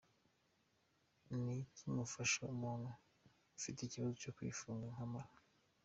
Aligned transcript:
Ni 1.43 1.55
iki 1.63 1.85
mufasha 1.95 2.39
umuntu 2.53 2.89
ufite 3.57 3.79
ikibazo 3.83 4.13
cyo 4.21 4.31
kwifunga 4.35 4.85
kw’amara?. 4.93 5.31